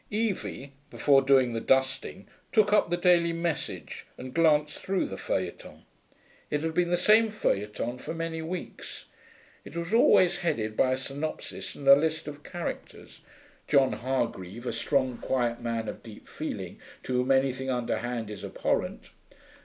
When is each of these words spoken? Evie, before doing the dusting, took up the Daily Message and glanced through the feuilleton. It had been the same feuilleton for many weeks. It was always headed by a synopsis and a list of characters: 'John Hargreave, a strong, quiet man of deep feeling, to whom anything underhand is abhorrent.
Evie, 0.09 0.71
before 0.89 1.21
doing 1.21 1.53
the 1.53 1.61
dusting, 1.61 2.25
took 2.51 2.73
up 2.73 2.89
the 2.89 2.97
Daily 2.97 3.33
Message 3.33 4.07
and 4.17 4.33
glanced 4.33 4.79
through 4.79 5.05
the 5.05 5.15
feuilleton. 5.15 5.83
It 6.49 6.61
had 6.63 6.73
been 6.73 6.89
the 6.89 6.97
same 6.97 7.29
feuilleton 7.29 7.99
for 7.99 8.15
many 8.15 8.41
weeks. 8.41 9.05
It 9.63 9.77
was 9.77 9.93
always 9.93 10.39
headed 10.39 10.75
by 10.75 10.93
a 10.93 10.97
synopsis 10.97 11.75
and 11.75 11.87
a 11.87 11.95
list 11.95 12.27
of 12.27 12.41
characters: 12.43 13.19
'John 13.67 13.93
Hargreave, 13.93 14.65
a 14.65 14.73
strong, 14.73 15.19
quiet 15.19 15.61
man 15.61 15.87
of 15.87 16.01
deep 16.01 16.27
feeling, 16.27 16.79
to 17.03 17.13
whom 17.13 17.29
anything 17.29 17.69
underhand 17.69 18.31
is 18.31 18.43
abhorrent. 18.43 19.11